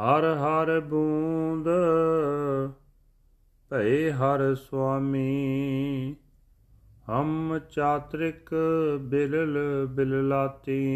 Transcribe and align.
ਹਰ 0.00 0.24
ਹਰ 0.24 0.80
ਬੂੰਦ 0.80 1.68
ਭਏ 3.70 4.12
ਹਰ 4.12 4.54
ਸੁਆਮੀ। 4.54 6.16
ਹਮ 7.10 7.58
ਚਾਤ੍ਰਿਕ 7.70 8.50
ਬਿਲਲ 9.00 9.58
ਬਿਲਲਾਤੀ। 9.90 10.86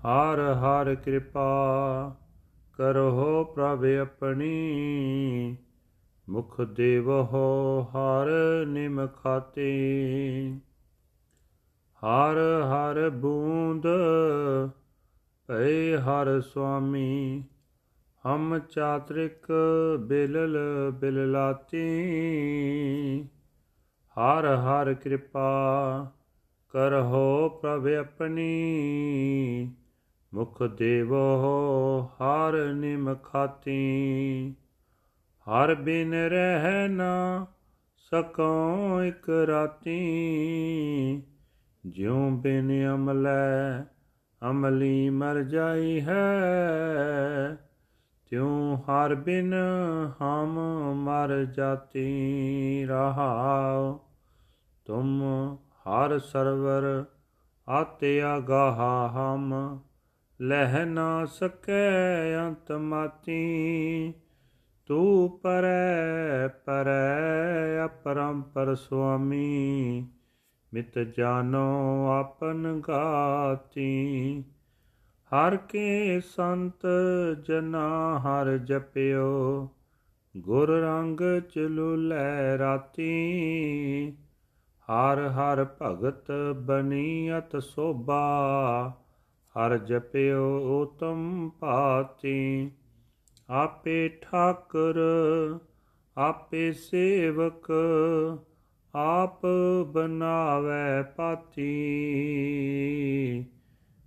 ਹਰ 0.00 0.38
ਹਰ 0.40 0.94
ਕਿਰਪਾ 0.94 1.52
ਕਰੋ 2.72 3.44
ਪ੍ਰਭ 3.44 3.84
ਆਪਣੀ। 4.00 4.76
ਮੁਖ 6.28 6.60
ਦੇਵੋ 6.60 7.22
ਹਰ 7.82 8.28
ਨਿਮਖਾਤੇ 8.66 9.70
ਹਰ 12.04 12.62
ਹਰ 12.64 13.10
ਬੂੰਦ 13.10 13.86
ਭਏ 15.46 15.96
ਹਰ 15.96 16.40
ਸੁਆਮੀ, 16.40 17.44
ਹਮ 18.26 18.58
ਚਾਤ੍ਰਿਕ 18.58 19.52
ਬਿਲਲ 20.00 20.58
ਬਿਲਲਾਤੀ। 20.94 22.04
ਹਰ 24.20 24.56
ਹਰ 24.56 24.94
ਕਿਰਪਾ 24.94 25.52
ਕਰਹੁ 26.68 27.48
ਪ੍ਰਭ 27.48 27.86
ਆਪਣੀ। 27.86 28.52
ਮੁਖ 30.34 30.62
ਦੇਵੋ 30.62 31.36
ਹਰ 32.02 32.72
ਨਿਮਖਾਤੀ 32.72 34.54
ਹਰ 35.48 35.74
ਬਿਨ 35.74 36.14
ਰਹਿ 36.14 36.88
ਨਾ 36.88 37.46
ਸਕਉ 37.96 39.02
ਇਕ 39.02 39.30
ਰਾਤੀ। 39.30 40.02
ਜਿਉ 41.86 42.30
ਬਿਨ 42.30 42.94
ਅਮਲੈ 42.94 43.84
ਅਮਲੀ 44.50 45.10
ਮਰ 45.10 45.42
ਜਾਈ 45.42 46.00
ਹੈ, 46.00 46.24
ਤਿਉ 48.30 48.76
ਹਰ 48.76 49.14
ਬਿਨ 49.14 49.54
ਹਮ 50.22 50.58
ਮਰ 50.94 51.44
ਜਾਤੀ 51.44 52.86
ਰਹਾਉ। 52.86 53.98
ਤੁਮ 54.84 55.22
ਹਰ 55.54 56.18
ਸਰਵਰ 56.18 57.04
ਆਤੇ 57.68 58.22
ਆਗਾਹ 58.22 59.08
ਹਮ, 59.08 59.80
ਲਹਿ 60.40 60.84
ਨਾ 60.84 61.24
ਸਕੈ 61.24 62.36
ਅੰਤ 62.38 62.72
ਮਾਤੀ। 62.72 64.14
ਤੂ 64.86 65.28
ਪਰੈ 65.28 66.48
ਪਰੈ 66.48 67.84
ਅਪਰੰਪਰ 67.84 68.74
ਸੁਆਮੀ 68.74 70.08
ਮਿਤ 70.74 70.98
ਜਾਨੋ 70.98 72.06
ਆਪਨ 72.08 72.82
ਗਾਤੀ। 72.88 74.44
ਹਰ 75.08 75.56
ਕੇ 75.56 76.20
ਸੰਤ 76.20 76.86
ਜਨਾ 77.44 78.18
ਹਰ 78.18 78.58
ਜਪਿਓ। 78.58 79.68
ਗੁਰ 80.36 80.70
ਰੰਗ 80.70 81.20
ਚਲੁਲੇ 81.54 82.58
ਰਾਤੀ। 82.58 83.32
ਹਰ 84.84 85.28
ਹਰ 85.28 85.66
ਭਗਤ 85.82 86.32
ਬਨੀਅਤ 86.56 87.62
ਸੋਭਾ। 87.62 88.92
ਹਰ 89.58 89.78
ਜਪਿਓ 89.78 90.58
ਉਤਮ 90.82 91.50
ਭਾਤੀ। 91.60 92.70
ਆਪੇ 93.50 94.08
ਠਾਕਰ, 94.08 94.98
ਆਪੇ 96.18 96.72
ਸੇਵਕ 96.72 97.72
ਆਪ 98.96 99.40
ਬਨਾਵੇ 99.86 101.04
ਪਾਤੀ। 101.16 101.84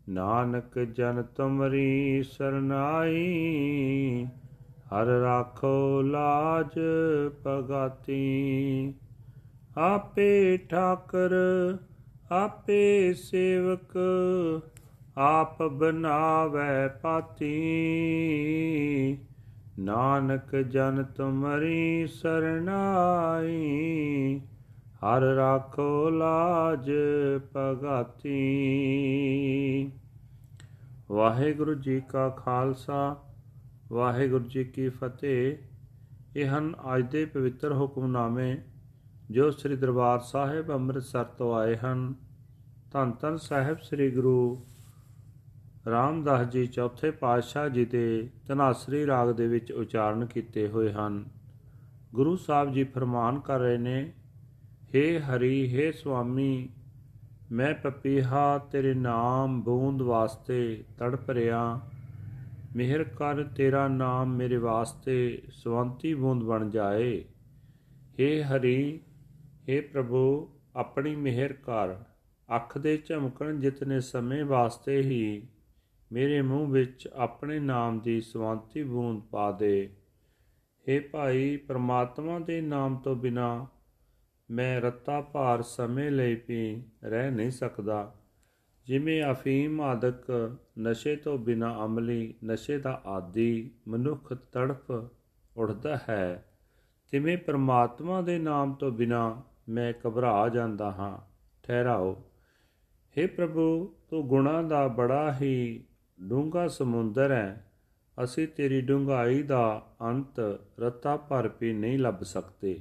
ਨਾਨਕ 0.09 0.79
ਜਨ 0.79 1.23
ਤੁਮਰੀ 1.23 2.23
ਸਰਨਾਈ, 2.23 4.27
ਹਰ 4.93 5.05
ਰਾਖੋ 5.05 6.01
ਲਾਜ 6.01 6.79
ਪਗਾਤੀ 7.43 8.93
ਆਪੇ 9.77 10.57
ਠਾਕਰ, 10.57 11.31
ਆਪੇ 12.31 13.13
ਸੇਵਕ, 13.13 13.97
ਆਪ 15.17 15.63
ਬਨਾਵੇ 15.63 16.89
ਪਾਤੀ। 17.01 17.57
ਨਾਨਕ 19.79 20.55
ਜਨ 20.55 21.03
ਤੁਮਰੀ 21.03 22.07
ਸਰਨਾਈ 22.07 24.41
ਹਰ 24.97 25.21
ਰਾਖੋ 25.21 26.09
ਲਾਜ 26.09 26.91
ਪਗਾਤੀ 27.53 28.37
ਵਾਹਿਗੁਰੂ 31.11 31.73
ਜੀ 31.73 32.01
ਕਾ 32.09 32.29
ਖਾਲਸਾ, 32.29 33.23
ਵਾਹਿਗੁਰੂ 33.91 34.43
ਜੀ 34.43 34.63
ਕੀ 34.63 34.89
ਫਤਿਹ। 34.89 35.57
ਇਹ 36.35 36.57
ਹਨ 36.57 36.75
ਅੱਜ 36.95 37.11
ਦੇ 37.11 37.25
ਪਵਿੱਤਰ 37.25 37.73
ਹੁਕਮਨਾਮੇ 37.73 38.57
ਜੋ 39.31 39.51
ਸ੍ਰੀ 39.51 39.75
ਦਰਬਾਰ 39.75 40.19
ਸਾਹਿਬ 40.19 40.71
ਅੰਮ੍ਰਿਤਸਰ 40.71 41.23
ਤੋਂ 41.23 41.55
ਆਏ 41.55 41.75
ਹਨ। 41.75 42.13
ਧੰਨ 42.91 43.13
ਧੰਨ 43.21 43.37
ਸਾਹਿਬ 43.37 43.77
ਸ੍ਰੀ 43.77 44.11
ਗੁਰੂ 44.11 44.65
ਰਾਮਦਾਸ 45.89 46.47
ਜੀ 46.47 46.67
ਚੌਥੇ 46.67 47.11
ਪਾਤਸ਼ਾਹ 47.11 47.69
ਜੀ 47.69 47.85
ਦੇ 47.85 48.29
ਤਨਾਸਰੀ 48.47 49.07
ਰਾਗ 49.07 49.29
ਦੇ 49.29 49.47
ਵਿੱਚ 49.47 49.71
ਉਚਾਰਨ 49.71 50.25
ਕੀਤੇ 50.25 50.67
ਹੋਏ 50.67 50.91
ਹਨ। 50.93 51.25
ਗੁਰੂ 52.15 52.35
ਸਾਹਿਬ 52.35 52.73
ਜੀ 52.73 52.83
ਫਰਮਾਨ 52.83 53.39
ਕਰ 53.39 53.59
ਰਹੇ 53.59 53.77
ਨੇ 53.77 54.13
ਹੇ 54.95 55.19
ਹਰੀ, 55.19 55.73
ਹੇ 55.73 55.91
ਸੁਆਮੀ, 55.91 56.69
ਮੈਂ 57.51 57.73
ਪਪੀਹਾ 57.73 58.57
ਤੇਰੇ 58.57 58.93
ਨਾਮ 58.93 59.61
ਬੂੰਦ 59.61 60.01
ਵਾਸਤੇ 60.01 60.83
ਤੜਪ 60.99 61.31
ਰਿਆ 61.31 61.81
ਮਿਹਰ 62.75 63.03
ਕਰ 63.03 63.43
ਤੇਰਾ 63.43 63.87
ਨਾਮ 63.87 64.35
ਮੇਰੇ 64.35 64.57
ਵਾਸਤੇ 64.57 65.41
ਸਵੰਤੀ 65.51 66.13
ਬੂੰਦ 66.13 66.43
ਬਣ 66.43 66.69
ਜਾਏ। 66.69 67.23
ਹੇ 68.19 68.43
ਹਰੀ, 68.43 68.99
ਹੇ 69.69 69.81
ਪ੍ਰਭੂ, 69.81 70.49
ਆਪਣੀ 70.75 71.15
ਮਿਹਰ 71.15 71.53
ਕਰ। 71.53 71.95
ਅੱਖ 72.55 72.77
ਦੇ 72.77 72.97
ਝਮਕਣ 72.97 73.59
ਜਿਤਨੇ 73.59 73.99
ਸਮੇਂ 73.99 74.45
ਵਾਸਤੇ 74.45 75.01
ਹੀ 75.01 75.43
ਮੇਰੇ 76.11 76.41
ਮੂੰਹ 76.41 76.67
ਵਿੱਚ 76.67 77.09
ਆਪਣੇ 77.13 77.59
ਨਾਮ 77.59 77.99
ਦੀ 77.99 78.21
ਸਵੰਤੀ 78.21 78.83
ਬੂੰਦ 78.83 79.21
ਪਾ 79.21 79.51
ਦੇ। 79.51 79.89
ਹੇ 80.89 80.99
ਭਾਈ, 80.99 81.57
ਪ੍ਰਮਾਤਮਾ 81.57 82.39
ਦੇ 82.39 82.61
ਨਾਮ 82.61 82.95
ਤੋਂ 82.95 83.15
ਬਿਨਾ 83.15 83.67
ਮੈਂ 84.51 84.81
ਰੱਤਾ 84.81 85.21
ਭਾਰ 85.21 85.61
ਸਮੇਂ 85.61 86.11
ਲਈ 86.11 86.41
ਵੀ 86.47 86.81
ਰਹਿ 87.03 87.31
ਨਹੀਂ 87.31 87.51
ਸਕਦਾ। 87.51 88.13
ਜਿਵੇਂ 88.85 89.23
ਅਫੀਮ 89.31 89.81
ਆਦਿਕ 89.81 90.57
ਨਸ਼ੇ 90.79 91.15
ਤੋਂ 91.15 91.37
ਬਿਨਾ 91.37 91.85
ਅਮਲੀ 91.85 92.33
ਨਸ਼ੇ 92.45 92.77
ਦਾ 92.77 93.01
ਆਦੀ 93.05 93.71
ਮਨੁੱਖ 93.87 94.33
ਤੜਫ 94.33 94.91
ਉੜਦਾ 95.57 95.99
ਹੈ, 96.09 96.45
ਤਿਵੇਂ 97.11 97.37
ਪ੍ਰਮਾਤਮਾ 97.37 98.21
ਦੇ 98.21 98.39
ਨਾਮ 98.39 98.73
ਤੋਂ 98.73 98.91
ਬਿਨਾ 98.91 99.43
ਮੈਂ 99.69 99.93
ਘਬਰਾ 100.07 100.49
ਜਾਂਦਾ 100.49 100.91
ਹਾਂ। 100.91 101.17
ਠਹਿਰਾਓ। 101.63 102.23
हे 103.17 103.27
ਪ੍ਰਭੂ, 103.35 103.95
ਤੂੰ 104.09 104.27
ਗੁਣਾ 104.27 104.61
ਦਾ 104.61 104.87
ਬੜਾ 104.87 105.35
ਹੀ 105.41 105.83
ਡੂੰਘਾ 106.21 106.67
ਸਮੁੰਦਰ 106.67 107.31
ਹੈ। 107.31 107.71
ਅਸੀਂ 108.23 108.47
ਤੇਰੀ 108.47 108.81
ਡੂੰਘਾਈ 108.81 109.43
ਦਾ 109.43 109.95
ਅੰਤ 110.01 110.59
ਰੱਤਾ 110.79 111.17
ਭਰ 111.17 111.49
ਵੀ 111.61 111.73
ਨਹੀਂ 111.73 111.99
ਲੱਭ 111.99 112.23
ਸਕਦੇ। 112.23 112.79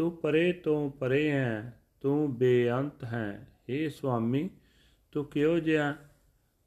ਤੂੰ 0.00 0.16
ਪਰੇ 0.16 0.52
ਤੋਂ 0.52 0.90
ਪਰੇ 0.90 1.30
ਹੈ 1.30 1.80
ਤੂੰ 2.00 2.36
ਬੇਅੰਤ 2.36 3.04
ਹੈ। 3.04 3.48
हे 3.56 3.90
ਸੁਆਮੀ, 3.90 4.50
ਤੂੰ 5.12 5.24
ਕਿਉ 5.24 5.58
ਜਿਆ 5.58 5.96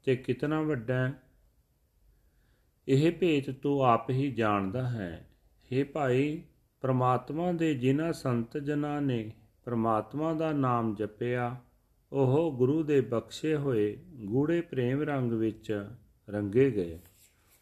ਤੇ 0.04 0.16
ਕਿਤਨਾ 0.16 0.62
ਵੱਡਾ 0.62 0.94
ਹੈ 0.94 1.12
ਇਹ 2.88 3.12
ਭੇਤ 3.12 3.50
ਤੂੰ 3.50 3.84
ਆਪ 3.84 4.10
ਹੀ 4.10 4.30
ਜਾਣਦਾ 4.30 4.88
ਹੈ। 4.88 5.28
हे 5.60 5.86
ਭਾਈ, 5.92 6.42
ਪ੍ਰਮਾਤਮਾ 6.80 7.52
ਦੇ 7.52 7.74
ਜਿਨ੍ਹਾਂ 7.74 8.12
ਸੰਤ 8.12 8.58
ਜਨਾਂ 8.58 9.02
ਨੇ 9.02 9.32
ਪ੍ਰਮਾਤਮਾ 9.64 10.34
ਦਾ 10.34 10.52
ਨਾਮ 10.52 10.94
ਜਪਿਆ, 10.94 11.56
ਉਹ 12.12 12.52
ਗੁਰੂ 12.52 12.82
ਦੇ 12.82 13.00
ਬਖਸ਼ੇ 13.00 13.56
ਹੋਏ 13.56 13.98
ਗੂੜੇ 14.14 14.60
ਪ੍ਰੇਮ 14.60 15.02
ਰੰਗ 15.02 15.32
ਵਿੱਚ 15.32 15.88
ਰੰਗੇ 16.30 16.70
ਗਏ। 16.70 16.98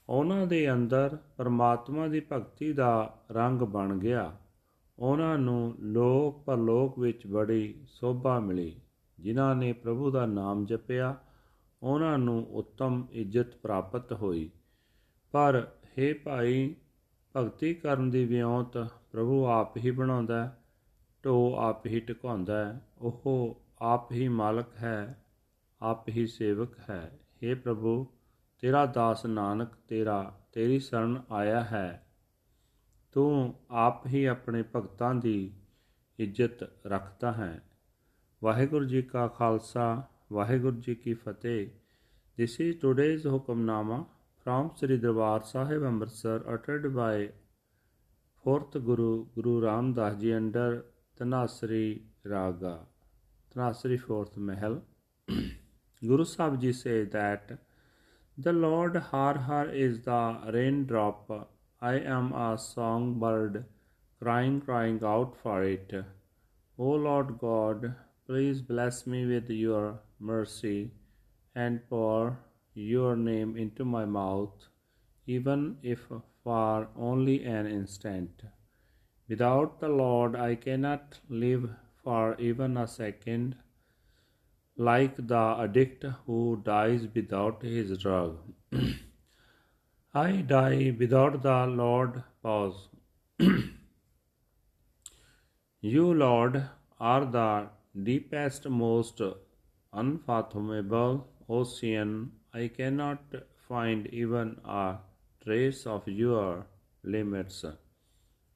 ਉਹਨਾਂ 0.08 0.46
ਦੇ 0.46 0.72
ਅੰਦਰ 0.72 1.18
ਪਰਮਾਤਮਾ 1.36 2.08
ਦੀ 2.08 2.22
ਭਗਤੀ 2.32 2.72
ਦਾ 2.72 3.22
ਰੰਗ 3.32 3.60
ਬਣ 3.60 3.98
ਗਿਆ। 3.98 4.36
ਉਹਨਾਂ 4.98 5.38
ਨੂੰ 5.38 5.74
ਲੋਕ 5.78 6.44
ਪਰਲੋਕ 6.44 6.98
ਵਿੱਚ 6.98 7.26
ਬੜੀ 7.26 7.86
ਸੋਭਾ 7.88 8.40
ਮਿਲੀ, 8.40 8.80
ਜਿਨ੍ਹਾਂ 9.20 9.56
ਨੇ 9.56 9.72
ਪ੍ਰਭੂ 9.72 10.10
ਦਾ 10.10 10.26
ਨਾਮ 10.26 10.64
ਜਪਿਆ, 10.64 11.16
ਉਹਨਾਂ 11.82 12.18
ਨੂੰ 12.18 12.46
ਉੱਤਮ 12.50 13.06
ਇੱਜ਼ਤ 13.12 13.56
ਪ੍ਰਾਪਤ 13.56 14.12
ਹੋਈ। 14.12 14.50
ਪਰ 15.32 15.66
हे 15.82 16.18
ਭਾਈ, 16.24 16.76
ਭਗਤੀ 17.36 17.74
ਕਰਨ 17.74 18.10
ਦੀ 18.10 18.24
ਵਿਉਂਤ 18.24 18.78
ਪ੍ਰਭੂ 19.12 19.46
ਆਪ 19.46 19.76
ਹੀ 19.76 19.90
ਬਣਾਉਂਦਾ 19.90 20.44
ਹੈ, 20.44 20.58
ਢੋ 21.24 21.54
ਆਪ 21.58 21.86
ਹੀ 21.86 22.00
ਟਿਕਾਉਂਦਾ 22.00 22.64
ਹੈ, 22.64 22.86
ਉਹ 22.98 23.56
ਆਪ 23.78 24.12
ਹੀ 24.12 24.28
ਮਾਲਕ 24.28 24.66
ਹੈ, 24.82 25.24
ਆਪ 25.82 26.08
ਹੀ 26.08 26.26
ਸੇਵਕ 26.26 26.90
ਹੈ। 26.90 27.18
हे 27.44 27.58
ਪ੍ਰਭੂ, 27.58 28.06
ਤੇਰਾ 28.60 28.86
ਦਾਸ 28.86 29.26
ਨਾਨਕ, 29.26 29.68
ਤੇਰਾ, 29.88 30.40
ਤੇਰੀ 30.52 30.78
ਸ਼ਰਨ 30.78 31.22
ਆਇਆ 31.30 31.60
ਹੈ। 31.60 32.06
ਤੂੰ 33.12 33.54
ਆਪ 33.70 34.06
ਹੀ 34.06 34.24
ਆਪਣੇ 34.24 34.64
ਭਗਤਾਂ 34.76 35.14
ਦੀ 35.14 35.52
ਇੱਜ਼ਤ 36.18 36.70
ਰੱਖਦਾ 36.86 37.32
ਹੈ 37.32 37.62
ਵਾਹਿਗੁਰੂ 38.42 38.84
ਜੀ 38.84 39.02
ਕਾ 39.02 39.26
ਖਾਲਸਾ 39.28 40.02
ਵਾਹਿਗੁਰੂ 40.32 40.80
ਜੀ 40.80 40.94
ਕੀ 40.94 41.14
ਫਤਿਹ 41.14 41.66
this 42.38 42.60
is 42.60 42.80
today's 42.80 43.26
hukamnama 43.26 44.04
from 44.46 44.68
Sri 44.76 44.96
Darbar 44.96 45.40
Sahib 45.40 45.84
Amritsar 45.84 46.54
ਅਟਟਡ 46.54 46.86
by 46.86 47.28
fourth 48.44 48.78
Guru 48.78 49.28
Guru 49.34 49.60
Ramdas 49.62 50.16
ji 50.16 50.36
under 50.36 50.82
Dhanasari 51.16 52.00
raga 52.28 52.86
ਤਨਾਸਰੀ 53.50 53.96
fourth 53.96 54.38
Mahal 54.38 54.80
Guru 56.02 56.24
Sahib 56.24 56.58
ji 56.60 56.72
says 56.72 57.04
that 57.04 57.56
The 58.38 58.52
Lord 58.52 58.96
Har 58.96 59.34
Har 59.36 59.68
is 59.68 60.00
the 60.00 60.38
raindrop 60.46 61.30
I 61.82 61.94
am 61.94 62.32
a 62.32 62.56
songbird 62.56 63.64
crying 64.20 64.60
crying 64.60 65.00
out 65.02 65.36
for 65.42 65.62
it 65.64 65.92
O 66.78 66.90
Lord 67.08 67.38
God 67.38 67.94
please 68.26 68.62
bless 68.62 69.06
me 69.06 69.26
with 69.26 69.50
your 69.50 70.00
mercy 70.20 70.92
and 71.54 71.80
pour 71.88 72.38
your 72.74 73.16
name 73.16 73.56
into 73.56 73.84
my 73.84 74.04
mouth, 74.04 74.68
even 75.26 75.76
if 75.82 76.06
for 76.42 76.88
only 76.96 77.44
an 77.44 77.66
instant. 77.66 78.42
Without 79.28 79.80
the 79.80 79.88
Lord, 79.88 80.36
I 80.36 80.54
cannot 80.54 81.18
live 81.28 81.68
for 82.02 82.36
even 82.38 82.76
a 82.76 82.86
second, 82.86 83.56
like 84.76 85.16
the 85.16 85.56
addict 85.58 86.04
who 86.26 86.62
dies 86.64 87.06
without 87.14 87.62
his 87.62 87.98
drug. 87.98 88.38
I 90.14 90.42
die 90.42 90.94
without 90.98 91.42
the 91.42 91.66
Lord. 91.66 92.22
Pause. 92.42 92.88
you, 95.80 96.12
Lord, 96.12 96.62
are 97.00 97.24
the 97.24 97.68
deepest, 98.02 98.68
most 98.68 99.22
unfathomable 99.92 101.28
ocean, 101.48 102.32
I 102.52 102.68
cannot 102.68 103.22
find 103.66 104.06
even 104.08 104.60
a 104.66 104.98
trace 105.42 105.86
of 105.86 106.06
your 106.06 106.66
limits. 107.02 107.64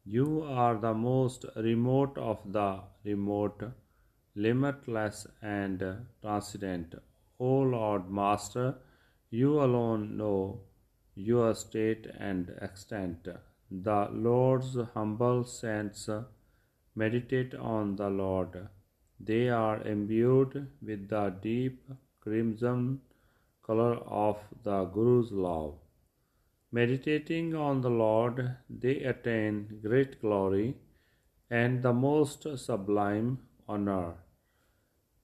You 0.05 0.43
are 0.43 0.76
the 0.76 0.93
most 0.93 1.47
remote 1.56 2.19
of 2.19 2.52
the 2.52 2.81
remote, 3.02 3.62
limitless 4.35 5.26
and 5.41 5.82
transcendent. 6.20 6.97
O 7.41 7.61
Lord 7.61 8.11
Master, 8.11 8.75
you 9.31 9.62
alone 9.62 10.19
know 10.19 10.61
your 11.16 11.54
state 11.54 12.06
and 12.18 12.54
extent. 12.60 13.26
The 13.70 14.08
Lord's 14.12 14.76
humble 14.94 15.44
saints 15.44 16.08
meditate 16.94 17.54
on 17.54 17.96
the 17.96 18.10
Lord. 18.10 18.68
They 19.18 19.48
are 19.48 19.82
imbued 19.82 20.68
with 20.82 21.08
the 21.08 21.34
deep 21.40 21.82
crimson 22.20 23.00
color 23.62 23.94
of 23.94 24.38
the 24.62 24.84
Guru's 24.84 25.32
love. 25.32 25.74
Meditating 26.70 27.54
on 27.54 27.80
the 27.80 27.90
Lord, 27.90 28.56
they 28.68 29.02
attain 29.02 29.80
great 29.82 30.20
glory 30.20 30.76
and 31.50 31.82
the 31.82 31.92
most 31.92 32.46
sublime 32.58 33.38
honor. 33.68 34.14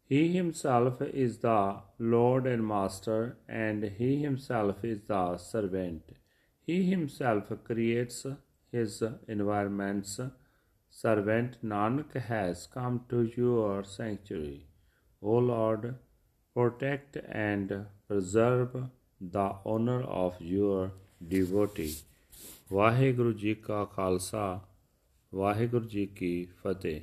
He 0.09 0.33
himself 0.33 1.01
is 1.01 1.39
the 1.39 1.81
Lord 2.00 2.47
and 2.47 2.65
Master, 2.65 3.38
and 3.47 3.83
he 3.83 4.21
himself 4.21 4.83
is 4.83 5.01
the 5.07 5.38
servant. 5.38 6.03
He 6.65 6.77
himself 6.89 7.51
creates 7.63 8.25
his 8.71 9.03
environments. 9.27 10.19
Servant 10.89 11.57
Nanak 11.63 12.15
has 12.29 12.68
come 12.68 13.01
to 13.09 13.24
your 13.35 13.83
sanctuary. 13.83 14.68
O 15.21 15.38
Lord, 15.38 15.95
protect 16.56 17.18
and 17.29 17.85
preserve 18.07 18.89
the 19.19 19.50
honor 19.65 20.01
of 20.03 20.41
your 20.41 20.91
devotee. 21.35 21.94
Waheguru 22.71 23.31
ji 23.33 23.53
ਕਾ 23.56 23.83
ਖਾਲਸਾ 23.85 24.59
ਵਾਹਿਗੁਰੂ 25.35 25.85
ਜੀ 25.85 26.06
ਕੀ 26.06 26.47
ਫਤਿਹ 26.63 27.01